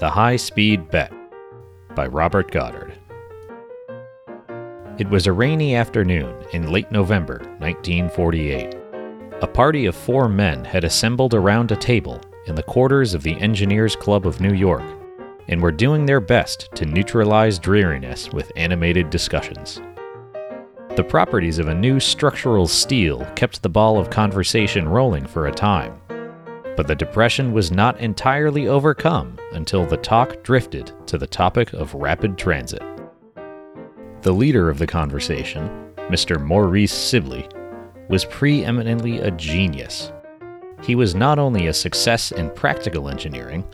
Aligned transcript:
The 0.00 0.08
High 0.08 0.36
Speed 0.36 0.90
Bet 0.90 1.12
by 1.94 2.06
Robert 2.06 2.50
Goddard. 2.50 2.98
It 4.96 5.10
was 5.10 5.26
a 5.26 5.32
rainy 5.34 5.74
afternoon 5.74 6.34
in 6.54 6.72
late 6.72 6.90
November 6.90 7.40
1948. 7.58 8.76
A 9.42 9.46
party 9.46 9.84
of 9.84 9.94
four 9.94 10.26
men 10.26 10.64
had 10.64 10.84
assembled 10.84 11.34
around 11.34 11.70
a 11.70 11.76
table 11.76 12.18
in 12.46 12.54
the 12.54 12.62
quarters 12.62 13.12
of 13.12 13.22
the 13.22 13.38
Engineers 13.42 13.94
Club 13.94 14.26
of 14.26 14.40
New 14.40 14.54
York 14.54 14.90
and 15.48 15.60
were 15.60 15.70
doing 15.70 16.06
their 16.06 16.20
best 16.20 16.70
to 16.76 16.86
neutralize 16.86 17.58
dreariness 17.58 18.32
with 18.32 18.50
animated 18.56 19.10
discussions. 19.10 19.82
The 20.96 21.04
properties 21.06 21.58
of 21.58 21.68
a 21.68 21.74
new 21.74 22.00
structural 22.00 22.66
steel 22.66 23.26
kept 23.36 23.62
the 23.62 23.68
ball 23.68 23.98
of 23.98 24.08
conversation 24.08 24.88
rolling 24.88 25.26
for 25.26 25.46
a 25.46 25.52
time. 25.52 25.99
But 26.76 26.86
the 26.86 26.94
depression 26.94 27.52
was 27.52 27.70
not 27.70 28.00
entirely 28.00 28.68
overcome 28.68 29.38
until 29.52 29.86
the 29.86 29.96
talk 29.96 30.42
drifted 30.42 30.92
to 31.06 31.18
the 31.18 31.26
topic 31.26 31.72
of 31.72 31.94
rapid 31.94 32.38
transit. 32.38 32.82
The 34.22 34.32
leader 34.32 34.68
of 34.68 34.78
the 34.78 34.86
conversation, 34.86 35.92
Mr. 36.08 36.40
Maurice 36.40 36.92
Sibley, 36.92 37.48
was 38.08 38.24
preeminently 38.24 39.18
a 39.18 39.30
genius. 39.30 40.12
He 40.82 40.94
was 40.94 41.14
not 41.14 41.38
only 41.38 41.66
a 41.66 41.74
success 41.74 42.32
in 42.32 42.50
practical 42.50 43.08
engineering, 43.08 43.64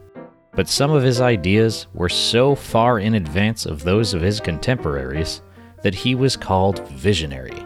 but 0.53 0.69
some 0.69 0.91
of 0.91 1.03
his 1.03 1.21
ideas 1.21 1.87
were 1.95 2.09
so 2.09 2.55
far 2.55 2.99
in 2.99 3.15
advance 3.15 3.67
of 3.67 3.83
those 3.83 4.15
of 4.15 4.23
his 4.23 4.41
contemporaries 4.41 5.43
that 5.83 5.95
he 5.95 6.15
was 6.15 6.37
called 6.37 6.87
visionary. 6.89 7.65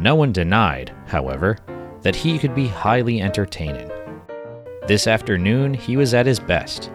No 0.00 0.14
one 0.14 0.32
denied, 0.32 0.92
however, 1.06 1.58
that 2.02 2.16
he 2.16 2.38
could 2.38 2.54
be 2.54 2.66
highly 2.66 3.20
entertaining. 3.20 3.90
This 4.86 5.06
afternoon, 5.06 5.74
he 5.74 5.96
was 5.96 6.14
at 6.14 6.26
his 6.26 6.40
best. 6.40 6.90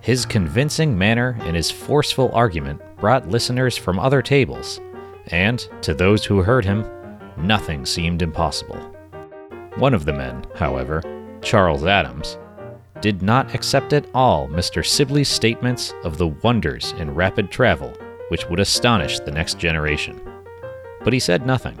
His 0.00 0.26
convincing 0.26 0.96
manner 0.96 1.36
and 1.42 1.54
his 1.54 1.70
forceful 1.70 2.30
argument 2.32 2.80
brought 2.96 3.28
listeners 3.28 3.76
from 3.76 3.98
other 3.98 4.22
tables, 4.22 4.80
and, 5.28 5.66
to 5.82 5.94
those 5.94 6.24
who 6.24 6.42
heard 6.42 6.64
him, 6.64 6.84
nothing 7.36 7.86
seemed 7.86 8.22
impossible. 8.22 8.78
One 9.76 9.94
of 9.94 10.04
the 10.04 10.12
men, 10.12 10.44
however, 10.54 11.02
Charles 11.42 11.84
Adams, 11.84 12.38
did 13.00 13.22
not 13.22 13.54
accept 13.54 13.92
at 13.92 14.06
all 14.14 14.48
Mr. 14.48 14.84
Sibley's 14.84 15.28
statements 15.28 15.92
of 16.04 16.16
the 16.16 16.28
wonders 16.28 16.92
in 16.98 17.14
rapid 17.14 17.50
travel 17.50 17.92
which 18.28 18.48
would 18.48 18.60
astonish 18.60 19.20
the 19.20 19.30
next 19.30 19.58
generation. 19.58 20.20
But 21.02 21.12
he 21.12 21.20
said 21.20 21.46
nothing. 21.46 21.78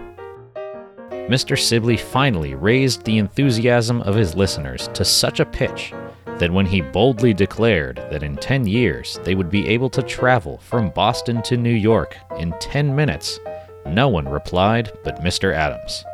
Mr. 1.28 1.58
Sibley 1.58 1.96
finally 1.96 2.54
raised 2.54 3.02
the 3.04 3.16
enthusiasm 3.16 4.02
of 4.02 4.14
his 4.14 4.34
listeners 4.34 4.88
to 4.88 5.06
such 5.06 5.40
a 5.40 5.46
pitch 5.46 5.94
that 6.38 6.52
when 6.52 6.66
he 6.66 6.82
boldly 6.82 7.32
declared 7.32 7.96
that 8.10 8.22
in 8.22 8.36
10 8.36 8.66
years 8.66 9.18
they 9.24 9.34
would 9.34 9.48
be 9.48 9.66
able 9.66 9.88
to 9.88 10.02
travel 10.02 10.58
from 10.58 10.90
Boston 10.90 11.40
to 11.42 11.56
New 11.56 11.72
York 11.72 12.14
in 12.38 12.52
10 12.60 12.94
minutes, 12.94 13.40
no 13.86 14.06
one 14.06 14.28
replied 14.28 14.92
but 15.02 15.22
Mr. 15.22 15.54
Adams. 15.54 16.04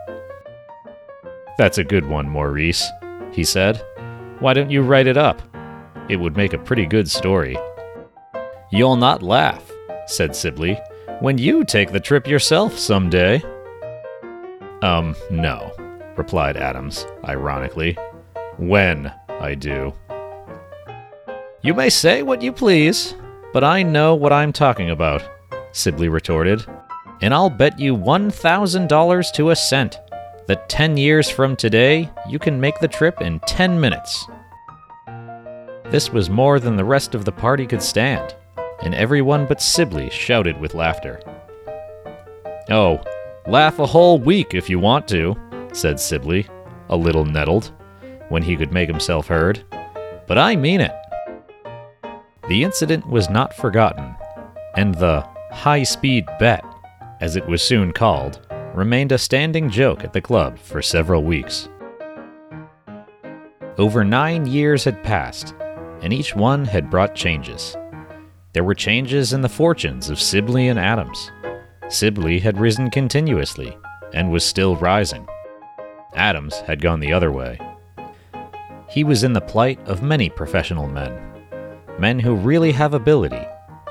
That's 1.59 1.79
a 1.79 1.85
good 1.85 2.07
one, 2.07 2.29
Maurice, 2.29 2.89
he 3.33 3.43
said. 3.43 3.85
Why 4.39 4.55
don't 4.55 4.71
you 4.71 4.83
write 4.83 5.09
it 5.09 5.17
up? 5.17 5.43
It 6.09 6.17
would 6.17 6.37
make 6.37 6.53
a 6.53 6.59
pretty 6.59 6.87
good 6.87 7.11
story. 7.11 7.59
You'll 8.71 8.97
not 8.97 9.25
laugh, 9.25 9.69
said 10.07 10.37
Sibley, 10.37 10.79
when 11.19 11.37
you 11.37 11.65
take 11.65 11.91
the 11.91 11.99
trip 11.99 12.29
yourself 12.29 12.79
someday. 12.79 13.43
Um, 14.83 15.15
no, 15.31 15.73
replied 16.17 16.57
Adams, 16.57 17.07
ironically. 17.25 17.97
When 18.57 19.13
I 19.29 19.55
do. 19.55 19.95
You 21.63 21.75
may 21.75 21.91
say 21.91 22.23
what 22.23 22.43
you 22.43 22.53
please, 22.53 23.15
but 23.53 23.65
I 23.65 23.83
know 23.83 24.15
what 24.15 24.33
I'm 24.33 24.53
talking 24.53 24.91
about, 24.91 25.23
Sibley 25.73 26.09
retorted, 26.09 26.65
and 27.21 27.35
I'll 27.35 27.51
bet 27.51 27.79
you 27.79 27.97
$1,000 27.97 29.33
to 29.33 29.51
a 29.51 29.57
cent 29.57 29.99
that 30.47 30.69
10 30.69 30.97
years 30.97 31.29
from 31.29 31.57
today 31.57 32.11
you 32.29 32.39
can 32.39 32.61
make 32.61 32.79
the 32.81 32.89
trip 32.89 33.21
in 33.21 33.41
10 33.41 33.79
minutes. 33.79 34.27
This 35.87 36.11
was 36.11 36.31
more 36.31 36.59
than 36.61 36.77
the 36.77 36.85
rest 36.85 37.15
of 37.15 37.25
the 37.25 37.33
party 37.33 37.67
could 37.67 37.83
stand 37.83 38.35
and 38.83 38.95
everyone 38.95 39.47
but 39.47 39.61
Sibley 39.61 40.11
shouted 40.11 40.59
with 40.59 40.75
laughter. 40.75 41.21
Oh, 42.71 43.03
laugh 43.47 43.79
a 43.79 43.87
whole 43.87 44.19
week 44.19 44.55
if 44.55 44.69
you 44.69 44.79
want 44.79 45.09
to, 45.09 45.37
said 45.73 45.99
Sibley, 45.99 46.47
a 46.89 46.97
little 46.97 47.25
nettled, 47.25 47.73
when 48.29 48.43
he 48.43 48.57
could 48.57 48.73
make 48.73 48.89
himself 48.89 49.27
heard. 49.27 49.65
But 50.27 50.39
I 50.39 50.57
mean 50.57 50.81
it. 50.81 50.93
The 52.49 52.65
incident 52.65 53.07
was 53.07 53.31
not 53.31 53.55
forgotten, 53.55 54.15
and 54.77 54.95
the 54.95 55.27
high 55.51 55.83
speed 55.83 56.27
bet, 56.39 56.65
as 57.21 57.37
it 57.37 57.47
was 57.47 57.63
soon 57.63 57.93
called, 57.93 58.47
remained 58.75 59.13
a 59.13 59.19
standing 59.19 59.71
joke 59.71 60.05
at 60.05 60.13
the 60.13 60.21
club 60.21 60.59
for 60.59 60.83
several 60.83 61.23
weeks. 61.23 61.69
Over 63.79 64.05
nine 64.05 64.47
years 64.47 64.85
had 64.85 65.03
passed, 65.03 65.55
and 66.03 66.13
each 66.13 66.35
one 66.37 66.65
had 66.65 66.91
brought 66.91 67.15
changes. 67.15 67.77
There 68.53 68.65
were 68.65 68.75
changes 68.75 69.33
in 69.33 69.43
the 69.43 69.49
fortunes 69.49 70.11
of 70.11 70.21
Sibley 70.21 70.69
and 70.69 70.79
Adams. 70.79 71.31
Sibley 71.91 72.39
had 72.39 72.61
risen 72.61 72.89
continuously 72.89 73.77
and 74.15 74.31
was 74.31 74.45
still 74.45 74.77
rising. 74.77 75.27
Adams 76.15 76.61
had 76.61 76.81
gone 76.81 77.01
the 77.01 77.13
other 77.13 77.33
way. 77.33 77.59
He 78.89 79.05
was 79.05 79.25
in 79.25 79.33
the 79.33 79.41
plight 79.41 79.79
of 79.87 80.03
many 80.03 80.31
professional 80.31 80.89
men. 80.89 81.21
Men 81.99 82.21
who 82.21 82.35
really 82.35 82.73
have 82.73 82.95
ability, 82.95 83.45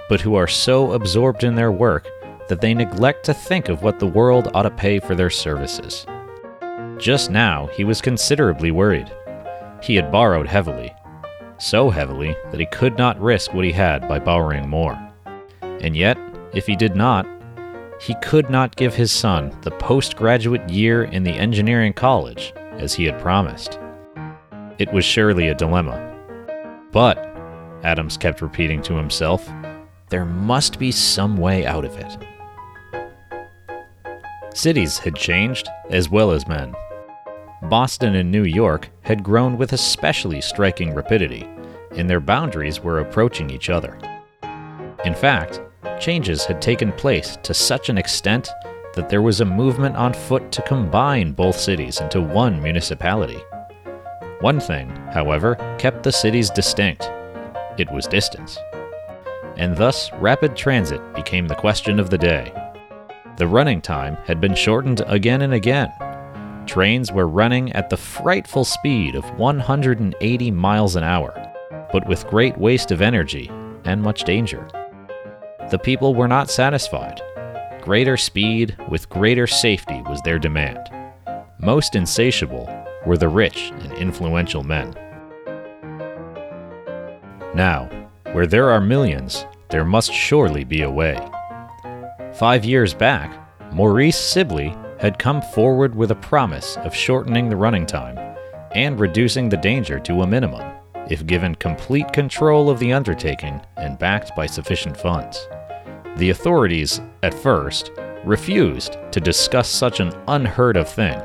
but 0.08 0.22
who 0.22 0.36
are 0.36 0.48
so 0.48 0.94
absorbed 0.94 1.44
in 1.44 1.56
their 1.56 1.72
work 1.72 2.08
that 2.48 2.62
they 2.62 2.74
neglect 2.74 3.26
to 3.26 3.34
think 3.34 3.70
of 3.70 3.84
what 3.84 4.00
the 4.00 4.08
world 4.08 4.50
ought 4.54 4.64
to 4.64 4.72
pay 4.72 5.00
for 5.00 5.14
their 5.14 5.30
services. 5.30 6.06
Just 6.98 7.30
now, 7.30 7.68
he 7.68 7.84
was 7.84 8.02
considerably 8.02 8.72
worried. 8.72 9.12
He 9.84 9.96
had 9.96 10.12
borrowed 10.12 10.48
heavily, 10.48 10.94
so 11.58 11.90
heavily 11.90 12.36
that 12.52 12.60
he 12.60 12.66
could 12.66 12.98
not 12.98 13.22
risk 13.22 13.54
what 13.54 13.66
he 13.66 13.72
had 13.72 14.08
by 14.08 14.20
borrowing 14.20 14.68
more. 14.68 14.98
And 15.62 15.96
yet, 15.96 16.18
if 16.54 16.66
he 16.66 16.76
did 16.76 16.96
not, 16.96 17.26
he 18.00 18.16
could 18.22 18.50
not 18.50 18.76
give 18.76 18.96
his 18.96 19.12
son 19.12 19.56
the 19.62 19.72
postgraduate 19.72 20.68
year 20.70 21.04
in 21.04 21.24
the 21.24 21.34
engineering 21.34 21.94
college 21.94 22.54
as 22.74 22.94
he 22.94 23.06
had 23.06 23.20
promised. 23.20 23.78
It 24.78 24.92
was 24.94 25.04
surely 25.04 25.50
a 25.50 25.56
dilemma. 25.56 26.06
But, 26.92 27.18
Adams 27.84 28.18
kept 28.18 28.42
repeating 28.42 28.82
to 28.84 28.96
himself, 28.96 29.50
there 30.10 30.26
must 30.26 30.80
be 30.80 30.92
some 30.92 31.38
way 31.38 31.66
out 31.66 31.86
of 31.86 31.96
it. 31.98 32.18
Cities 34.56 34.98
had 34.98 35.16
changed, 35.16 35.70
as 35.90 36.10
well 36.10 36.32
as 36.32 36.48
men. 36.48 36.74
Boston 37.64 38.16
and 38.16 38.32
New 38.32 38.44
York 38.44 38.90
had 39.02 39.24
grown 39.24 39.58
with 39.58 39.74
especially 39.74 40.42
striking 40.42 40.96
rapidity, 40.96 41.48
and 41.92 42.10
their 42.10 42.20
boundaries 42.20 42.80
were 42.80 43.00
approaching 43.00 43.50
each 43.50 43.70
other. 43.70 43.98
In 45.06 45.14
fact, 45.14 45.62
changes 46.00 46.46
had 46.46 46.62
taken 46.62 46.92
place 46.92 47.38
to 47.44 47.54
such 47.54 47.90
an 47.90 47.98
extent 47.98 48.50
that 48.96 49.10
there 49.10 49.22
was 49.22 49.42
a 49.42 49.46
movement 49.46 49.96
on 49.96 50.14
foot 50.14 50.52
to 50.52 50.62
combine 50.64 51.32
both 51.32 51.60
cities 51.60 52.00
into 52.02 52.22
one 52.22 52.62
municipality. 52.62 53.40
One 54.42 54.60
thing, 54.60 54.90
however, 55.14 55.56
kept 55.78 56.04
the 56.04 56.12
cities 56.12 56.50
distinct 56.50 57.10
it 57.78 57.90
was 57.92 58.08
distance. 58.08 58.58
And 59.56 59.76
thus, 59.78 60.12
rapid 60.14 60.56
transit 60.56 61.02
became 61.14 61.48
the 61.48 61.56
question 61.56 62.00
of 62.00 62.10
the 62.10 62.18
day. 62.18 62.52
The 63.38 63.48
running 63.48 63.82
time 63.82 64.18
had 64.26 64.42
been 64.42 64.56
shortened 64.56 65.02
again 65.08 65.42
and 65.42 65.54
again 65.54 65.94
Trains 66.70 67.12
were 67.12 67.28
running 67.28 67.72
at 67.74 67.90
the 67.90 67.98
frightful 67.98 68.64
speed 68.64 69.16
of 69.16 69.26
180 69.40 70.52
miles 70.52 70.96
an 70.96 71.04
hour, 71.04 71.34
but 71.92 72.08
with 72.08 72.28
great 72.28 72.56
waste 72.60 72.92
of 72.92 73.02
energy 73.02 73.50
and 73.86 74.04
much 74.04 74.24
danger. 74.24 74.68
The 75.70 75.78
people 75.78 76.16
were 76.16 76.28
not 76.28 76.50
satisfied. 76.50 77.22
Greater 77.82 78.18
speed 78.18 78.76
with 78.90 79.08
greater 79.08 79.46
safety 79.46 80.02
was 80.10 80.20
their 80.22 80.40
demand. 80.40 80.80
Most 81.60 81.94
insatiable 81.94 82.68
were 83.06 83.18
the 83.18 83.30
rich 83.30 83.72
and 83.82 83.94
influential 83.94 84.64
men. 84.64 84.96
Now, 87.54 87.88
where 88.32 88.48
there 88.48 88.72
are 88.72 88.82
millions, 88.82 89.46
there 89.70 89.86
must 89.86 90.12
surely 90.12 90.64
be 90.64 90.82
a 90.82 90.90
way. 90.90 91.20
Five 92.34 92.66
years 92.66 92.96
back, 92.96 93.32
Maurice 93.72 94.18
Sibley 94.18 94.76
had 95.00 95.20
come 95.20 95.40
forward 95.40 95.94
with 95.94 96.10
a 96.10 96.16
promise 96.16 96.78
of 96.78 96.96
shortening 96.96 97.48
the 97.48 97.56
running 97.56 97.86
time 97.86 98.18
and 98.72 99.00
reducing 99.00 99.50
the 99.50 99.58
danger 99.58 100.00
to 100.00 100.22
a 100.22 100.28
minimum 100.28 100.68
if 101.12 101.28
given 101.28 101.54
complete 101.56 102.12
control 102.12 102.72
of 102.72 102.80
the 102.80 102.92
undertaking 102.92 103.62
and 103.78 104.00
backed 104.00 104.36
by 104.36 104.48
sufficient 104.48 104.98
funds. 104.98 105.48
The 106.20 106.32
authorities, 106.32 107.00
at 107.24 107.34
first, 107.34 107.92
refused 108.26 108.98
to 109.14 109.22
discuss 109.22 109.70
such 109.70 110.02
an 110.02 110.12
unheard 110.28 110.76
of 110.76 110.90
thing, 110.90 111.18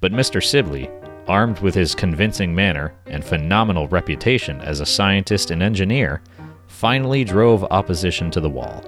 but 0.00 0.12
Mr. 0.12 0.40
Sibley, 0.40 0.88
armed 1.26 1.58
with 1.58 1.74
his 1.74 1.96
convincing 1.96 2.54
manner 2.54 2.94
and 3.06 3.24
phenomenal 3.24 3.88
reputation 3.88 4.60
as 4.60 4.78
a 4.78 4.86
scientist 4.86 5.50
and 5.50 5.60
engineer, 5.60 6.22
finally 6.68 7.24
drove 7.24 7.64
opposition 7.72 8.30
to 8.30 8.40
the 8.40 8.48
wall. 8.48 8.84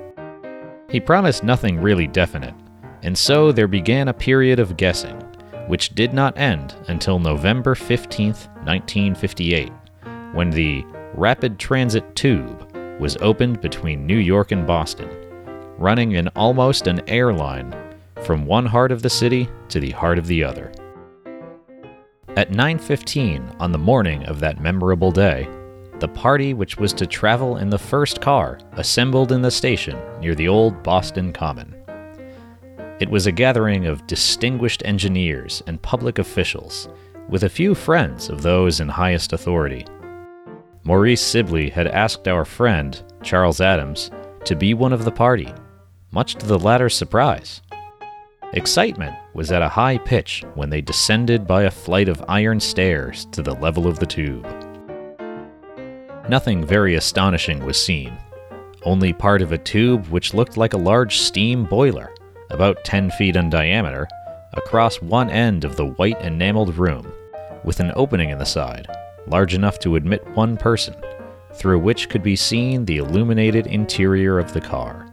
He 0.89 1.01
promised 1.01 1.43
nothing 1.43 1.77
really 1.77 2.07
definite, 2.07 2.55
and 3.03 3.19
so 3.19 3.51
there 3.51 3.67
began 3.67 4.07
a 4.07 4.15
period 4.15 4.61
of 4.61 4.77
guessing, 4.77 5.21
which 5.67 5.97
did 5.97 6.15
not 6.15 6.39
end 6.39 6.77
until 6.87 7.19
November 7.19 7.75
15, 7.75 8.29
1958, 8.29 9.73
when 10.35 10.51
the 10.51 10.85
Rapid 11.15 11.59
Transit 11.59 12.15
Tube 12.15 12.69
was 13.01 13.17
opened 13.17 13.61
between 13.61 14.07
New 14.07 14.19
York 14.19 14.53
and 14.53 14.65
Boston, 14.65 15.11
running 15.83 16.13
in 16.13 16.29
almost 16.29 16.87
an 16.87 17.01
airline 17.09 17.75
from 18.23 18.47
one 18.47 18.65
heart 18.65 18.93
of 18.93 19.03
the 19.03 19.11
city 19.11 19.49
to 19.69 19.81
the 19.81 19.91
heart 19.91 20.17
of 20.17 20.29
the 20.29 20.45
other. 20.45 20.71
At 22.37 22.53
9:15 22.53 23.57
on 23.59 23.73
the 23.73 23.79
morning 23.79 24.25
of 24.27 24.39
that 24.41 24.61
memorable 24.61 25.11
day, 25.11 25.49
the 25.99 26.09
party 26.09 26.55
which 26.55 26.79
was 26.79 26.93
to 26.95 27.07
travel 27.07 27.57
in 27.57 27.69
the 27.69 27.79
first 27.79 28.21
car 28.21 28.59
assembled 28.73 29.33
in 29.33 29.43
the 29.43 29.51
station 29.51 29.99
near 30.21 30.35
the 30.35 30.49
old 30.49 30.83
Boston 30.83 31.33
Common. 31.33 31.75
It 33.01 33.11
was 33.11 33.27
a 33.27 33.33
gathering 33.33 33.87
of 33.87 34.07
distinguished 34.07 34.83
engineers 34.85 35.63
and 35.67 35.83
public 35.83 36.21
officials, 36.21 36.89
with 37.29 37.43
a 37.43 37.49
few 37.49 37.75
friends 37.75 38.29
of 38.29 38.43
those 38.43 38.79
in 38.79 38.89
highest 38.89 39.33
authority. 39.33 39.85
Maurice 40.85 41.21
Sibley 41.21 41.71
had 41.71 41.89
asked 41.89 42.29
our 42.29 42.45
friend, 42.45 43.03
Charles 43.23 43.61
Adams, 43.61 44.11
to 44.45 44.57
be 44.57 44.75
one 44.75 44.93
of 44.93 45.05
the 45.05 45.11
party, 45.11 45.53
much 46.13 46.35
to 46.37 46.47
the 46.47 46.59
latter's 46.59 46.95
surprise. 46.95 47.63
Excitement 48.53 49.17
was 49.33 49.51
at 49.51 49.63
a 49.63 49.69
high 49.69 49.97
pitch 49.97 50.45
when 50.55 50.69
they 50.69 50.83
descended 50.83 51.47
by 51.47 51.63
a 51.63 51.71
flight 51.71 52.09
of 52.09 52.23
iron 52.29 52.61
stairs 52.61 53.25
to 53.33 53.43
the 53.43 53.55
level 53.55 53.87
of 53.87 53.99
the 53.99 54.07
tube. 54.07 54.47
Nothing 56.29 56.65
very 56.65 56.95
astonishing 56.97 57.65
was 57.65 57.83
seen, 57.83 58.17
only 58.85 59.13
part 59.13 59.41
of 59.41 59.53
a 59.53 59.59
tube 59.59 60.07
which 60.09 60.35
looked 60.35 60.59
like 60.59 60.75
a 60.75 60.79
large 60.79 61.19
steam 61.19 61.65
boiler, 61.65 62.15
about 62.51 62.85
10 62.85 63.11
feet 63.13 63.37
in 63.37 63.49
diameter, 63.49 64.07
across 64.53 65.01
one 65.01 65.31
end 65.31 65.65
of 65.65 65.77
the 65.77 65.87
white 65.87 66.21
enameled 66.21 66.77
room, 66.77 67.11
with 67.65 67.81
an 67.81 67.91
opening 67.97 68.29
in 68.29 68.39
the 68.39 68.45
side, 68.45 68.87
large 69.27 69.55
enough 69.55 69.79
to 69.79 69.97
admit 69.97 70.27
one 70.35 70.59
person, 70.59 70.95
through 71.55 71.79
which 71.79 72.11
could 72.11 72.23
be 72.23 72.37
seen 72.37 72.85
the 72.85 72.99
illuminated 72.99 73.67
interior 73.67 74.39
of 74.39 74.53
the 74.53 74.61
car. 74.61 75.12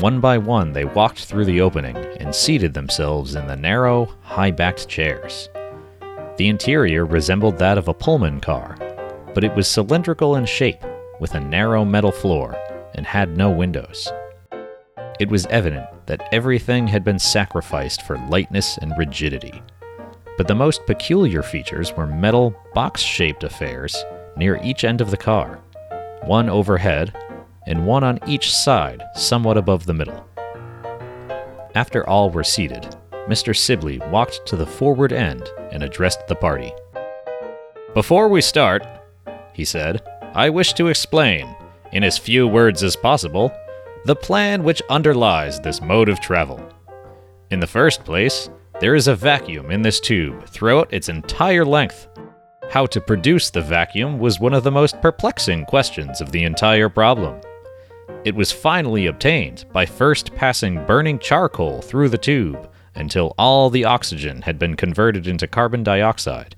One 0.00 0.20
by 0.20 0.36
one, 0.36 0.74
they 0.74 0.84
walked 0.84 1.24
through 1.24 1.46
the 1.46 1.62
opening 1.62 1.96
and 1.96 2.34
seated 2.34 2.74
themselves 2.74 3.34
in 3.34 3.46
the 3.46 3.56
narrow, 3.56 4.14
high 4.20 4.50
backed 4.50 4.88
chairs. 4.88 5.48
The 6.36 6.48
interior 6.48 7.06
resembled 7.06 7.56
that 7.58 7.78
of 7.78 7.88
a 7.88 7.94
Pullman 7.94 8.40
car, 8.40 8.76
but 9.32 9.42
it 9.42 9.54
was 9.54 9.66
cylindrical 9.66 10.36
in 10.36 10.44
shape, 10.44 10.82
with 11.18 11.34
a 11.34 11.40
narrow 11.40 11.82
metal 11.82 12.12
floor, 12.12 12.58
and 12.94 13.06
had 13.06 13.38
no 13.38 13.50
windows. 13.50 14.12
It 15.18 15.30
was 15.30 15.46
evident 15.46 15.86
that 16.04 16.28
everything 16.30 16.86
had 16.86 17.02
been 17.02 17.18
sacrificed 17.18 18.02
for 18.02 18.18
lightness 18.28 18.76
and 18.76 18.92
rigidity. 18.98 19.62
But 20.36 20.46
the 20.46 20.54
most 20.54 20.84
peculiar 20.84 21.42
features 21.42 21.96
were 21.96 22.06
metal, 22.06 22.54
box 22.74 23.00
shaped 23.00 23.44
affairs 23.44 23.96
near 24.36 24.60
each 24.62 24.84
end 24.84 25.00
of 25.00 25.10
the 25.10 25.16
car, 25.16 25.58
one 26.24 26.50
overhead 26.50 27.14
and 27.66 27.86
one 27.86 28.04
on 28.04 28.20
each 28.26 28.54
side, 28.54 29.02
somewhat 29.14 29.56
above 29.56 29.86
the 29.86 29.94
middle. 29.94 30.26
After 31.74 32.08
all 32.08 32.30
were 32.30 32.44
seated, 32.44 32.96
Mr. 33.28 33.54
Sibley 33.54 33.98
walked 34.10 34.46
to 34.46 34.56
the 34.56 34.66
forward 34.66 35.12
end 35.12 35.48
and 35.72 35.82
addressed 35.82 36.26
the 36.26 36.34
party. 36.34 36.72
Before 37.92 38.28
we 38.28 38.40
start, 38.40 38.86
he 39.52 39.64
said, 39.64 40.02
I 40.34 40.50
wish 40.50 40.74
to 40.74 40.88
explain, 40.88 41.54
in 41.92 42.04
as 42.04 42.18
few 42.18 42.46
words 42.46 42.82
as 42.82 42.94
possible, 42.94 43.52
the 44.04 44.14
plan 44.14 44.62
which 44.62 44.82
underlies 44.88 45.60
this 45.60 45.80
mode 45.80 46.08
of 46.08 46.20
travel. 46.20 46.60
In 47.50 47.58
the 47.58 47.66
first 47.66 48.04
place, 48.04 48.48
there 48.80 48.94
is 48.94 49.08
a 49.08 49.16
vacuum 49.16 49.70
in 49.70 49.82
this 49.82 49.98
tube 49.98 50.46
throughout 50.46 50.92
its 50.92 51.08
entire 51.08 51.64
length. 51.64 52.08
How 52.70 52.86
to 52.86 53.00
produce 53.00 53.50
the 53.50 53.62
vacuum 53.62 54.18
was 54.18 54.38
one 54.38 54.54
of 54.54 54.62
the 54.62 54.70
most 54.70 55.00
perplexing 55.00 55.64
questions 55.64 56.20
of 56.20 56.32
the 56.32 56.44
entire 56.44 56.88
problem. 56.88 57.40
It 58.26 58.34
was 58.34 58.50
finally 58.50 59.06
obtained 59.06 59.66
by 59.72 59.86
first 59.86 60.34
passing 60.34 60.84
burning 60.84 61.20
charcoal 61.20 61.80
through 61.80 62.08
the 62.08 62.18
tube 62.18 62.68
until 62.96 63.36
all 63.38 63.70
the 63.70 63.84
oxygen 63.84 64.42
had 64.42 64.58
been 64.58 64.74
converted 64.74 65.28
into 65.28 65.46
carbon 65.46 65.84
dioxide, 65.84 66.56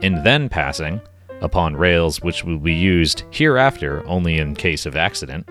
and 0.00 0.24
then 0.24 0.48
passing, 0.48 1.02
upon 1.42 1.76
rails 1.76 2.22
which 2.22 2.44
will 2.44 2.56
be 2.56 2.72
used 2.72 3.24
hereafter 3.30 4.02
only 4.06 4.38
in 4.38 4.54
case 4.54 4.86
of 4.86 4.96
accident, 4.96 5.46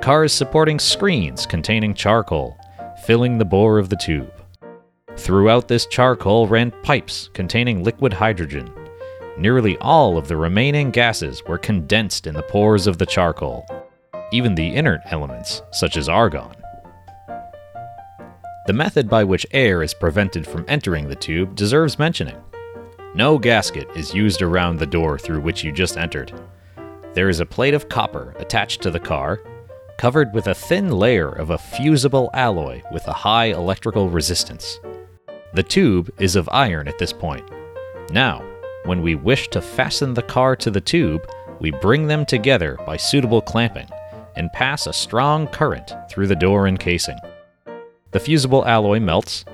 cars 0.00 0.32
supporting 0.32 0.80
screens 0.80 1.46
containing 1.46 1.94
charcoal, 1.94 2.58
filling 3.04 3.38
the 3.38 3.44
bore 3.44 3.78
of 3.78 3.90
the 3.90 3.96
tube. 3.98 4.32
Throughout 5.16 5.68
this 5.68 5.86
charcoal 5.86 6.48
ran 6.48 6.72
pipes 6.82 7.30
containing 7.32 7.84
liquid 7.84 8.12
hydrogen. 8.12 8.68
Nearly 9.38 9.78
all 9.78 10.18
of 10.18 10.26
the 10.26 10.36
remaining 10.36 10.90
gases 10.90 11.44
were 11.46 11.58
condensed 11.58 12.26
in 12.26 12.34
the 12.34 12.42
pores 12.42 12.88
of 12.88 12.98
the 12.98 13.06
charcoal, 13.06 13.64
even 14.32 14.54
the 14.54 14.74
inert 14.74 15.00
elements, 15.06 15.62
such 15.72 15.96
as 15.96 16.08
argon. 16.08 16.54
The 18.66 18.72
method 18.72 19.08
by 19.08 19.22
which 19.22 19.46
air 19.52 19.82
is 19.82 19.94
prevented 19.94 20.46
from 20.46 20.64
entering 20.66 21.08
the 21.08 21.14
tube 21.14 21.54
deserves 21.54 21.98
mentioning. 21.98 22.36
No 23.14 23.38
gasket 23.38 23.88
is 23.94 24.12
used 24.12 24.42
around 24.42 24.76
the 24.76 24.86
door 24.86 25.18
through 25.18 25.40
which 25.40 25.62
you 25.62 25.70
just 25.70 25.96
entered. 25.96 26.32
There 27.14 27.28
is 27.28 27.40
a 27.40 27.46
plate 27.46 27.74
of 27.74 27.88
copper 27.88 28.34
attached 28.38 28.82
to 28.82 28.90
the 28.90 29.00
car, 29.00 29.40
covered 29.98 30.34
with 30.34 30.48
a 30.48 30.54
thin 30.54 30.90
layer 30.90 31.30
of 31.30 31.50
a 31.50 31.58
fusible 31.58 32.28
alloy 32.34 32.82
with 32.92 33.06
a 33.06 33.12
high 33.12 33.46
electrical 33.46 34.10
resistance. 34.10 34.80
The 35.54 35.62
tube 35.62 36.10
is 36.18 36.36
of 36.36 36.48
iron 36.52 36.88
at 36.88 36.98
this 36.98 37.12
point. 37.12 37.48
Now, 38.10 38.44
when 38.84 39.00
we 39.00 39.14
wish 39.14 39.48
to 39.48 39.62
fasten 39.62 40.12
the 40.12 40.22
car 40.22 40.56
to 40.56 40.70
the 40.70 40.80
tube, 40.80 41.26
we 41.60 41.70
bring 41.70 42.08
them 42.08 42.26
together 42.26 42.76
by 42.84 42.96
suitable 42.96 43.40
clamping 43.40 43.88
and 44.36 44.52
pass 44.52 44.86
a 44.86 44.92
strong 44.92 45.46
current 45.48 45.92
through 46.10 46.26
the 46.26 46.36
door 46.36 46.66
and 46.66 46.78
casing. 46.78 47.18
The 48.12 48.20
fusible 48.20 48.66
alloy 48.66 49.00
melts, 49.00 49.44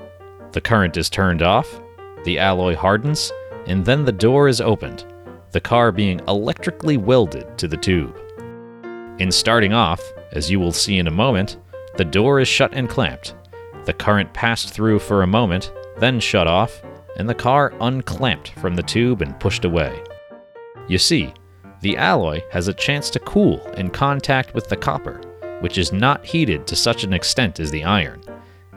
the 0.51 0.61
current 0.61 0.97
is 0.97 1.09
turned 1.09 1.41
off, 1.41 1.81
the 2.23 2.39
alloy 2.39 2.75
hardens, 2.75 3.31
and 3.65 3.83
then 3.85 4.05
the 4.05 4.11
door 4.11 4.47
is 4.47 4.61
opened, 4.61 5.05
the 5.51 5.61
car 5.61 5.91
being 5.91 6.21
electrically 6.27 6.97
welded 6.97 7.57
to 7.57 7.67
the 7.67 7.77
tube. 7.77 8.17
In 9.19 9.31
starting 9.31 9.73
off, 9.73 10.01
as 10.31 10.49
you 10.49 10.59
will 10.59 10.71
see 10.71 10.97
in 10.97 11.07
a 11.07 11.11
moment, 11.11 11.57
the 11.97 12.05
door 12.05 12.39
is 12.39 12.47
shut 12.47 12.73
and 12.73 12.89
clamped. 12.89 13.35
The 13.85 13.93
current 13.93 14.33
passed 14.33 14.73
through 14.73 14.99
for 14.99 15.21
a 15.21 15.27
moment, 15.27 15.71
then 15.97 16.19
shut 16.19 16.47
off, 16.47 16.81
and 17.17 17.29
the 17.29 17.35
car 17.35 17.73
unclamped 17.81 18.49
from 18.59 18.75
the 18.75 18.83
tube 18.83 19.21
and 19.21 19.39
pushed 19.39 19.65
away. 19.65 20.01
You 20.87 20.97
see, 20.97 21.33
the 21.83 21.97
alloy 21.97 22.41
has 22.49 22.69
a 22.69 22.73
chance 22.73 23.09
to 23.09 23.19
cool 23.19 23.59
in 23.73 23.89
contact 23.89 24.53
with 24.53 24.69
the 24.69 24.75
copper, 24.75 25.19
which 25.59 25.77
is 25.77 25.91
not 25.91 26.25
heated 26.25 26.65
to 26.65 26.77
such 26.77 27.03
an 27.03 27.11
extent 27.11 27.59
as 27.59 27.71
the 27.71 27.83
iron. 27.83 28.23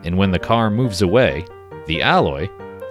And 0.03 0.17
when 0.17 0.31
the 0.31 0.39
car 0.39 0.69
moves 0.69 1.01
away, 1.01 1.45
the 1.85 2.01
alloy, 2.01 2.49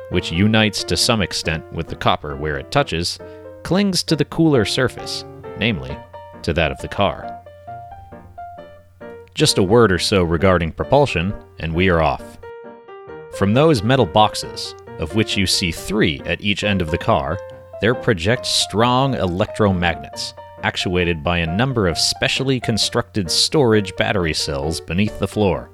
which 0.08 0.32
unites 0.32 0.82
to 0.84 0.96
some 0.96 1.20
extent 1.20 1.70
with 1.70 1.88
the 1.88 1.96
copper 1.96 2.34
where 2.34 2.56
it 2.56 2.70
touches, 2.70 3.18
clings 3.62 4.02
to 4.04 4.16
the 4.16 4.24
cooler 4.24 4.64
surface, 4.64 5.26
namely, 5.58 5.94
to 6.40 6.54
that 6.54 6.72
of 6.72 6.78
the 6.78 6.88
car. 6.88 7.42
Just 9.34 9.58
a 9.58 9.62
word 9.62 9.92
or 9.92 9.98
so 9.98 10.22
regarding 10.22 10.72
propulsion, 10.72 11.34
and 11.58 11.74
we 11.74 11.90
are 11.90 12.00
off. 12.00 12.38
From 13.36 13.52
those 13.52 13.82
metal 13.82 14.06
boxes, 14.06 14.74
of 14.98 15.14
which 15.14 15.36
you 15.36 15.46
see 15.46 15.72
three 15.72 16.22
at 16.24 16.40
each 16.40 16.64
end 16.64 16.80
of 16.80 16.90
the 16.90 16.96
car, 16.96 17.38
there 17.80 17.94
project 17.94 18.46
strong 18.46 19.14
electromagnets, 19.14 20.32
actuated 20.62 21.22
by 21.22 21.38
a 21.38 21.56
number 21.56 21.86
of 21.86 21.98
specially 21.98 22.58
constructed 22.60 23.30
storage 23.30 23.94
battery 23.96 24.34
cells 24.34 24.80
beneath 24.80 25.18
the 25.18 25.28
floor. 25.28 25.70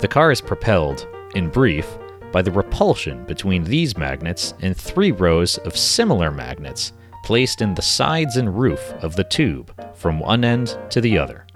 The 0.00 0.08
car 0.08 0.30
is 0.30 0.40
propelled, 0.40 1.06
in 1.34 1.48
brief, 1.48 1.98
by 2.32 2.42
the 2.42 2.52
repulsion 2.52 3.24
between 3.24 3.64
these 3.64 3.96
magnets 3.96 4.54
and 4.60 4.76
three 4.76 5.12
rows 5.12 5.58
of 5.58 5.76
similar 5.76 6.30
magnets 6.30 6.92
placed 7.24 7.60
in 7.60 7.74
the 7.74 7.82
sides 7.82 8.36
and 8.36 8.58
roof 8.58 8.92
of 9.02 9.16
the 9.16 9.24
tube 9.24 9.74
from 9.94 10.18
one 10.18 10.44
end 10.44 10.78
to 10.90 11.00
the 11.00 11.18
other. 11.18 11.46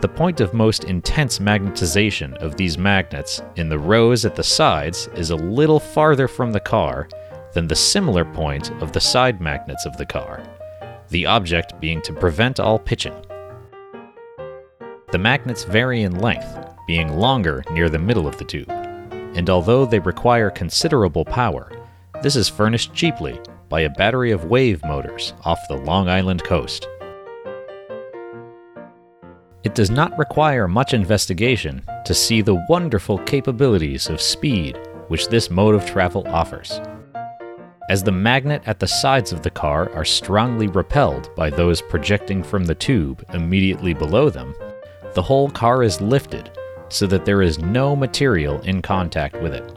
The 0.00 0.08
point 0.08 0.40
of 0.40 0.52
most 0.52 0.84
intense 0.84 1.38
magnetization 1.38 2.34
of 2.38 2.56
these 2.56 2.76
magnets 2.76 3.40
in 3.56 3.68
the 3.68 3.78
rows 3.78 4.24
at 4.24 4.34
the 4.34 4.42
sides 4.42 5.08
is 5.14 5.30
a 5.30 5.36
little 5.36 5.80
farther 5.80 6.28
from 6.28 6.52
the 6.52 6.60
car 6.60 7.08
than 7.54 7.66
the 7.66 7.76
similar 7.76 8.24
point 8.24 8.70
of 8.82 8.92
the 8.92 9.00
side 9.00 9.40
magnets 9.40 9.86
of 9.86 9.96
the 9.96 10.06
car, 10.06 10.42
the 11.08 11.24
object 11.26 11.80
being 11.80 12.02
to 12.02 12.12
prevent 12.12 12.60
all 12.60 12.78
pitching. 12.78 13.14
The 15.12 15.18
magnets 15.18 15.64
vary 15.64 16.02
in 16.02 16.18
length, 16.18 16.58
being 16.86 17.16
longer 17.16 17.64
near 17.70 17.88
the 17.88 17.98
middle 17.98 18.26
of 18.26 18.36
the 18.36 18.44
tube, 18.44 18.70
and 19.36 19.48
although 19.48 19.86
they 19.86 20.00
require 20.00 20.50
considerable 20.50 21.24
power, 21.24 21.70
This 22.24 22.36
is 22.36 22.48
furnished 22.48 22.94
cheaply 22.94 23.38
by 23.68 23.80
a 23.80 23.90
battery 23.90 24.30
of 24.30 24.46
wave 24.46 24.82
motors 24.82 25.34
off 25.44 25.58
the 25.68 25.76
Long 25.76 26.08
Island 26.08 26.42
coast. 26.42 26.88
It 29.62 29.74
does 29.74 29.90
not 29.90 30.16
require 30.18 30.66
much 30.66 30.94
investigation 30.94 31.82
to 32.06 32.14
see 32.14 32.40
the 32.40 32.64
wonderful 32.70 33.18
capabilities 33.18 34.08
of 34.08 34.22
speed 34.22 34.78
which 35.08 35.28
this 35.28 35.50
mode 35.50 35.74
of 35.74 35.84
travel 35.84 36.26
offers. 36.28 36.80
As 37.90 38.02
the 38.02 38.12
magnet 38.12 38.62
at 38.64 38.78
the 38.80 38.86
sides 38.86 39.30
of 39.30 39.42
the 39.42 39.50
car 39.50 39.90
are 39.94 40.06
strongly 40.06 40.68
repelled 40.68 41.28
by 41.36 41.50
those 41.50 41.82
projecting 41.82 42.42
from 42.42 42.64
the 42.64 42.74
tube 42.74 43.22
immediately 43.34 43.92
below 43.92 44.30
them, 44.30 44.54
the 45.12 45.22
whole 45.22 45.50
car 45.50 45.82
is 45.82 46.00
lifted 46.00 46.50
so 46.88 47.06
that 47.06 47.26
there 47.26 47.42
is 47.42 47.58
no 47.58 47.94
material 47.94 48.58
in 48.62 48.80
contact 48.80 49.40
with 49.42 49.52
it. 49.52 49.70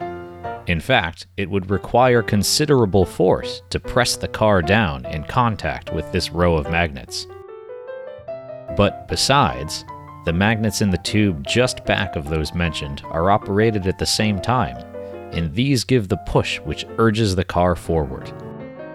In 0.68 0.80
fact, 0.80 1.26
it 1.36 1.50
would 1.50 1.70
require 1.70 2.22
considerable 2.22 3.04
force 3.04 3.60
to 3.70 3.80
press 3.80 4.16
the 4.16 4.28
car 4.28 4.62
down 4.62 5.04
in 5.06 5.24
contact 5.24 5.92
with 5.92 6.10
this 6.10 6.30
row 6.30 6.56
of 6.56 6.70
magnets. 6.70 7.26
But 8.76 9.06
besides, 9.08 9.84
the 10.24 10.32
magnets 10.32 10.80
in 10.80 10.90
the 10.90 10.98
tube 10.98 11.46
just 11.46 11.84
back 11.84 12.16
of 12.16 12.28
those 12.28 12.54
mentioned 12.54 13.02
are 13.06 13.30
operated 13.30 13.86
at 13.86 13.98
the 13.98 14.06
same 14.06 14.40
time, 14.40 14.76
and 15.32 15.54
these 15.54 15.84
give 15.84 16.08
the 16.08 16.16
push 16.18 16.58
which 16.60 16.86
urges 16.98 17.36
the 17.36 17.44
car 17.44 17.76
forward. 17.76 18.32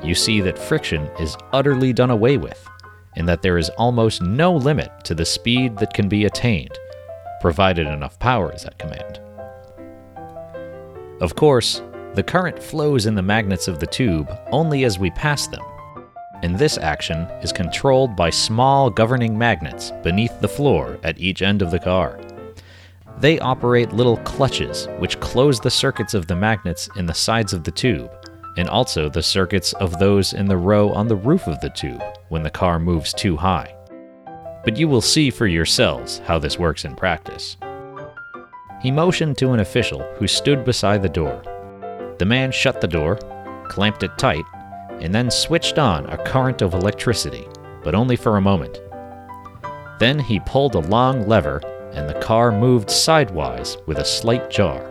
You 0.04 0.16
see 0.16 0.42
that 0.42 0.60
friction 0.60 1.08
is 1.20 1.38
utterly 1.52 1.94
done 1.94 2.12
away 2.12 2.38
with, 2.38 2.68
and 3.16 3.28
that 3.28 3.42
there 3.42 3.58
is 3.58 3.70
almost 3.72 4.22
no 4.22 4.54
limit 4.54 4.92
to 5.06 5.16
the 5.16 5.26
speed 5.26 5.78
that 5.78 5.94
can 5.94 6.10
be 6.10 6.26
attained, 6.26 6.78
provided 7.42 7.88
enough 7.88 8.20
power 8.20 8.54
is 8.54 8.66
at 8.66 8.78
command. 8.80 9.20
Of 11.22 11.36
course, 11.36 11.82
the 12.16 12.24
current 12.24 12.62
flows 12.62 13.06
in 13.06 13.16
the 13.16 13.22
magnets 13.22 13.68
of 13.68 13.80
the 13.80 13.88
tube 13.88 14.30
only 14.52 14.84
as 14.84 15.00
we 15.00 15.10
pass 15.12 15.48
them, 15.48 15.64
and 16.44 16.58
this 16.58 16.78
action 16.78 17.20
is 17.42 17.54
controlled 17.54 18.16
by 18.16 18.30
small 18.30 18.90
governing 18.90 19.38
magnets 19.38 19.92
beneath 20.04 20.42
the 20.42 20.48
floor 20.48 21.00
at 21.04 21.18
each 21.18 21.42
end 21.42 21.62
of 21.62 21.72
the 21.72 21.80
car. 21.80 22.20
They 23.24 23.40
operate 23.40 23.94
little 23.94 24.18
clutches 24.18 24.90
which 25.00 25.18
close 25.22 25.58
the 25.58 25.72
circuits 25.72 26.14
of 26.14 26.28
the 26.28 26.36
magnets 26.36 26.90
in 26.98 27.06
the 27.06 27.14
sides 27.14 27.54
of 27.54 27.64
the 27.64 27.72
tube, 27.72 28.12
and 28.58 28.68
also 28.68 29.08
the 29.08 29.24
circuits 29.24 29.72
of 29.72 29.98
those 29.98 30.34
in 30.34 30.46
the 30.46 30.58
row 30.58 30.90
on 30.90 31.08
the 31.08 31.16
roof 31.16 31.48
of 31.48 31.58
the 31.62 31.70
tube 31.70 32.04
when 32.28 32.44
the 32.44 32.50
car 32.50 32.80
moves 32.80 33.14
too 33.14 33.38
high. 33.38 33.74
But 34.66 34.76
you 34.76 34.90
will 34.90 35.00
see 35.00 35.30
for 35.30 35.48
yourselves 35.48 36.20
how 36.26 36.38
this 36.38 36.60
works 36.60 36.84
in 36.84 36.96
practice. 36.96 37.56
He 38.82 38.92
motioned 38.92 39.38
to 39.38 39.54
an 39.54 39.62
official 39.62 40.02
who 40.18 40.28
stood 40.28 40.66
beside 40.66 41.02
the 41.02 41.08
door. 41.08 41.42
The 42.20 42.26
man 42.26 42.52
shut 42.52 42.82
the 42.82 42.90
door, 42.90 43.16
clamped 43.70 44.04
it 44.04 44.18
tight, 44.18 44.44
and 45.00 45.16
then 45.16 45.32
switched 45.32 45.80
on 45.80 46.08
a 46.08 46.22
current 46.26 46.62
of 46.62 46.74
electricity, 46.74 47.48
but 47.86 47.96
only 47.96 48.18
for 48.18 48.36
a 48.36 48.42
moment. 48.42 48.82
Then 50.00 50.20
he 50.20 50.42
pulled 50.42 50.76
a 50.76 50.80
long 50.80 51.26
lever, 51.26 51.62
and 51.94 52.10
the 52.10 52.20
car 52.20 52.52
moved 52.52 52.90
sidewise 52.90 53.78
with 53.86 54.00
a 54.00 54.06
slight 54.06 54.50
jar. 54.50 54.90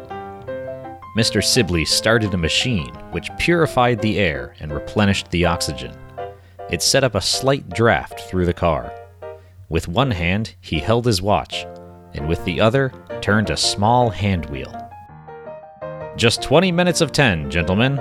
Mr. 1.16 1.44
Sibley 1.44 1.84
started 1.84 2.32
a 2.32 2.38
machine 2.38 2.94
which 3.10 3.28
purified 3.38 4.00
the 4.00 4.18
air 4.18 4.54
and 4.60 4.72
replenished 4.72 5.30
the 5.30 5.44
oxygen. 5.44 5.94
It 6.70 6.82
set 6.82 7.04
up 7.04 7.14
a 7.14 7.20
slight 7.20 7.68
draft 7.68 8.20
through 8.20 8.46
the 8.46 8.54
car. 8.54 8.92
With 9.68 9.88
one 9.88 10.10
hand, 10.10 10.54
he 10.60 10.78
held 10.78 11.04
his 11.04 11.20
watch, 11.20 11.66
and 12.14 12.26
with 12.26 12.42
the 12.46 12.60
other, 12.60 12.92
turned 13.20 13.50
a 13.50 13.56
small 13.56 14.08
hand 14.08 14.48
wheel. 14.48 14.72
Just 16.16 16.42
20 16.42 16.72
minutes 16.72 17.00
of 17.00 17.12
10, 17.12 17.50
gentlemen, 17.50 18.00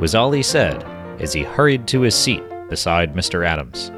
was 0.00 0.14
all 0.14 0.32
he 0.32 0.42
said 0.42 0.82
as 1.20 1.32
he 1.32 1.42
hurried 1.42 1.86
to 1.88 2.00
his 2.00 2.14
seat 2.14 2.42
beside 2.68 3.14
Mr. 3.14 3.46
Adams. 3.46 3.92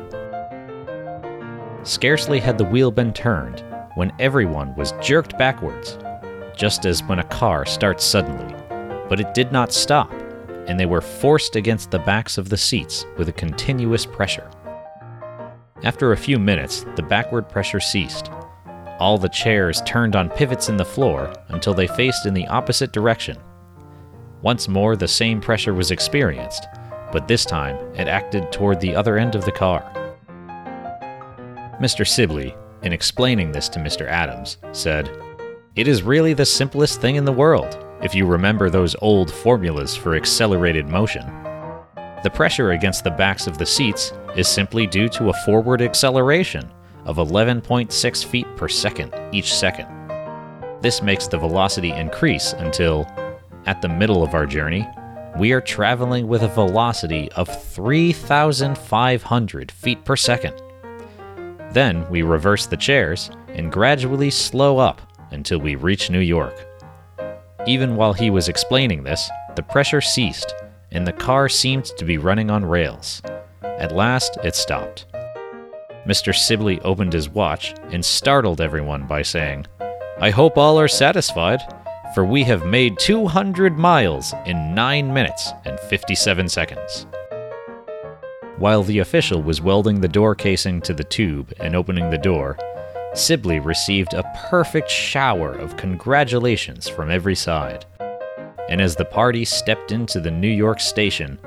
Scarcely 1.88 2.40
had 2.40 2.58
the 2.58 2.64
wheel 2.64 2.90
been 2.90 3.12
turned 3.12 3.64
when 3.94 4.12
everyone 4.18 4.74
was 4.76 4.92
jerked 5.00 5.36
backwards, 5.38 5.98
just 6.56 6.86
as 6.86 7.02
when 7.04 7.18
a 7.18 7.24
car 7.24 7.64
starts 7.64 8.04
suddenly. 8.04 8.54
But 9.08 9.20
it 9.20 9.34
did 9.34 9.52
not 9.52 9.72
stop, 9.72 10.12
and 10.66 10.78
they 10.78 10.86
were 10.86 11.00
forced 11.00 11.56
against 11.56 11.90
the 11.90 11.98
backs 11.98 12.38
of 12.38 12.48
the 12.48 12.56
seats 12.56 13.06
with 13.16 13.28
a 13.28 13.32
continuous 13.32 14.06
pressure. 14.06 14.50
After 15.82 16.12
a 16.12 16.16
few 16.16 16.38
minutes, 16.38 16.84
the 16.96 17.02
backward 17.02 17.48
pressure 17.48 17.80
ceased, 17.80 18.30
all 19.00 19.16
the 19.16 19.30
chairs 19.30 19.80
turned 19.86 20.14
on 20.14 20.28
pivots 20.28 20.68
in 20.68 20.76
the 20.76 20.84
floor 20.84 21.32
until 21.48 21.72
they 21.72 21.86
faced 21.86 22.26
in 22.26 22.34
the 22.34 22.46
opposite 22.48 22.92
direction. 22.92 23.36
Once 24.42 24.68
more, 24.68 24.94
the 24.94 25.08
same 25.08 25.40
pressure 25.40 25.72
was 25.72 25.90
experienced, 25.90 26.66
but 27.10 27.26
this 27.26 27.46
time 27.46 27.76
it 27.94 28.08
acted 28.08 28.52
toward 28.52 28.78
the 28.78 28.94
other 28.94 29.16
end 29.16 29.34
of 29.34 29.46
the 29.46 29.52
car. 29.52 29.82
Mr. 31.80 32.06
Sibley, 32.06 32.54
in 32.82 32.92
explaining 32.92 33.52
this 33.52 33.68
to 33.70 33.78
Mr. 33.78 34.06
Adams, 34.06 34.58
said, 34.72 35.10
It 35.76 35.88
is 35.88 36.02
really 36.02 36.34
the 36.34 36.46
simplest 36.46 37.00
thing 37.00 37.16
in 37.16 37.24
the 37.24 37.32
world, 37.32 37.78
if 38.02 38.14
you 38.14 38.26
remember 38.26 38.70
those 38.70 38.96
old 39.02 39.32
formulas 39.32 39.96
for 39.96 40.14
accelerated 40.14 40.88
motion. 40.88 41.26
The 42.22 42.30
pressure 42.32 42.72
against 42.72 43.04
the 43.04 43.10
backs 43.10 43.46
of 43.46 43.58
the 43.58 43.66
seats 43.66 44.12
is 44.36 44.48
simply 44.48 44.86
due 44.86 45.08
to 45.10 45.30
a 45.30 45.44
forward 45.44 45.82
acceleration 45.82 46.70
of 47.04 47.16
11.6 47.16 48.24
feet 48.24 48.46
per 48.56 48.68
second 48.68 49.14
each 49.32 49.54
second. 49.54 49.88
This 50.80 51.02
makes 51.02 51.26
the 51.26 51.38
velocity 51.38 51.90
increase 51.90 52.52
until, 52.54 53.06
at 53.66 53.82
the 53.82 53.88
middle 53.88 54.22
of 54.22 54.34
our 54.34 54.46
journey, 54.46 54.88
we 55.38 55.52
are 55.52 55.60
traveling 55.60 56.26
with 56.26 56.42
a 56.42 56.48
velocity 56.48 57.30
of 57.32 57.48
3,500 57.72 59.72
feet 59.72 60.04
per 60.04 60.16
second. 60.16 60.60
Then 61.72 62.08
we 62.10 62.22
reverse 62.22 62.66
the 62.66 62.76
chairs 62.76 63.30
and 63.48 63.72
gradually 63.72 64.30
slow 64.30 64.78
up 64.78 65.00
until 65.30 65.58
we 65.58 65.74
reach 65.76 66.10
New 66.10 66.20
York. 66.20 66.66
Even 67.66 67.96
while 67.96 68.12
he 68.12 68.30
was 68.30 68.48
explaining 68.48 69.02
this, 69.02 69.30
the 69.56 69.62
pressure 69.62 70.00
ceased 70.00 70.54
and 70.92 71.06
the 71.06 71.12
car 71.12 71.48
seemed 71.48 71.84
to 71.84 72.04
be 72.04 72.18
running 72.18 72.50
on 72.50 72.64
rails. 72.64 73.22
At 73.62 73.94
last, 73.94 74.38
it 74.42 74.54
stopped. 74.54 75.06
Mr. 76.06 76.34
Sibley 76.34 76.80
opened 76.80 77.12
his 77.12 77.28
watch 77.28 77.74
and 77.90 78.04
startled 78.04 78.60
everyone 78.60 79.06
by 79.06 79.22
saying, 79.22 79.66
I 80.18 80.30
hope 80.30 80.58
all 80.58 80.78
are 80.78 80.88
satisfied, 80.88 81.60
for 82.14 82.24
we 82.24 82.42
have 82.44 82.66
made 82.66 82.98
200 82.98 83.78
miles 83.78 84.34
in 84.46 84.74
9 84.74 85.12
minutes 85.12 85.52
and 85.64 85.78
57 85.78 86.48
seconds. 86.48 87.06
While 88.60 88.82
the 88.82 88.98
official 88.98 89.42
was 89.42 89.62
welding 89.62 90.02
the 90.02 90.06
door 90.06 90.34
casing 90.34 90.82
to 90.82 90.92
the 90.92 91.02
tube 91.02 91.50
and 91.60 91.74
opening 91.74 92.10
the 92.10 92.18
door, 92.18 92.58
Sibley 93.14 93.58
received 93.58 94.12
a 94.12 94.30
perfect 94.50 94.90
shower 94.90 95.54
of 95.54 95.78
congratulations 95.78 96.86
from 96.86 97.10
every 97.10 97.34
side. 97.34 97.86
And 98.68 98.82
as 98.82 98.94
the 98.94 99.06
party 99.06 99.46
stepped 99.46 99.92
into 99.92 100.20
the 100.20 100.30
New 100.30 100.50
York 100.50 100.78
station, 100.78 101.38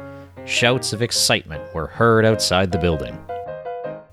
shouts 0.45 0.91
of 0.91 1.03
excitement 1.03 1.61
were 1.75 1.85
heard 1.85 2.25
outside 2.25 2.71
the 2.71 2.79
building. 2.79 3.15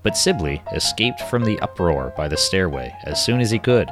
But 0.03 0.15
Sibley 0.15 0.61
escaped 0.71 1.21
from 1.21 1.43
the 1.43 1.59
uproar 1.61 2.13
by 2.15 2.27
the 2.27 2.37
stairway 2.37 2.95
as 3.05 3.25
soon 3.25 3.41
as 3.41 3.49
he 3.49 3.57
could. 3.57 3.89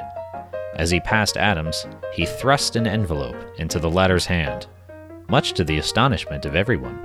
As 0.76 0.88
he 0.88 1.00
passed 1.00 1.36
Adams, 1.36 1.84
he 2.14 2.26
thrust 2.26 2.76
an 2.76 2.86
envelope 2.86 3.58
into 3.58 3.80
the 3.80 3.90
latter's 3.90 4.26
hand, 4.26 4.68
much 5.28 5.52
to 5.54 5.64
the 5.64 5.78
astonishment 5.78 6.46
of 6.46 6.54
everyone. 6.54 7.04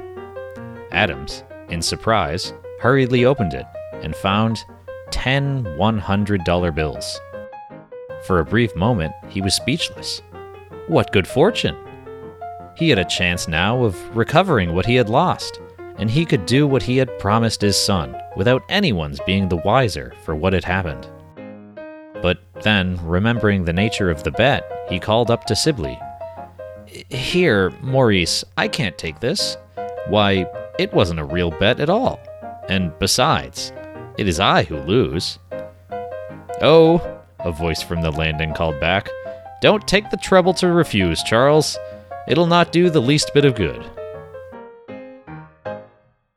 Adams, 0.91 1.43
in 1.69 1.81
surprise, 1.81 2.53
hurriedly 2.79 3.25
opened 3.25 3.53
it 3.53 3.65
and 3.93 4.15
found 4.15 4.63
ten 5.11 5.63
$100 5.63 6.75
bills. 6.75 7.19
For 8.25 8.39
a 8.39 8.45
brief 8.45 8.75
moment, 8.75 9.13
he 9.29 9.41
was 9.41 9.55
speechless. 9.55 10.21
What 10.87 11.11
good 11.11 11.27
fortune! 11.27 11.75
He 12.75 12.89
had 12.89 12.99
a 12.99 13.05
chance 13.05 13.47
now 13.47 13.83
of 13.83 14.15
recovering 14.15 14.73
what 14.73 14.85
he 14.85 14.95
had 14.95 15.09
lost 15.09 15.59
and 15.97 16.09
he 16.09 16.25
could 16.25 16.45
do 16.45 16.67
what 16.67 16.83
he 16.83 16.97
had 16.97 17.19
promised 17.19 17.61
his 17.61 17.77
son 17.77 18.15
without 18.35 18.63
anyone's 18.69 19.19
being 19.25 19.47
the 19.47 19.57
wiser 19.57 20.13
for 20.23 20.35
what 20.35 20.53
had 20.53 20.63
happened. 20.63 21.07
But 22.21 22.39
then, 22.61 22.99
remembering 23.05 23.63
the 23.63 23.73
nature 23.73 24.09
of 24.09 24.23
the 24.23 24.31
bet, 24.31 24.69
he 24.89 24.99
called 24.99 25.31
up 25.31 25.45
to 25.45 25.55
Sibley. 25.55 25.99
Here, 26.87 27.71
Maurice, 27.81 28.43
I 28.57 28.67
can't 28.67 28.97
take 28.97 29.19
this. 29.19 29.57
Why, 30.07 30.45
it 30.77 30.93
wasn't 30.93 31.19
a 31.19 31.25
real 31.25 31.51
bet 31.51 31.79
at 31.79 31.89
all. 31.89 32.19
And 32.69 32.97
besides, 32.99 33.71
it 34.17 34.27
is 34.27 34.39
I 34.39 34.63
who 34.63 34.77
lose. 34.77 35.39
Oh, 36.61 37.21
a 37.39 37.51
voice 37.51 37.81
from 37.81 38.01
the 38.01 38.11
landing 38.11 38.53
called 38.53 38.79
back. 38.79 39.09
Don't 39.61 39.87
take 39.87 40.09
the 40.09 40.17
trouble 40.17 40.53
to 40.55 40.67
refuse, 40.67 41.23
Charles. 41.23 41.77
It'll 42.27 42.47
not 42.47 42.71
do 42.71 42.89
the 42.89 43.01
least 43.01 43.31
bit 43.33 43.45
of 43.45 43.55
good. 43.55 43.83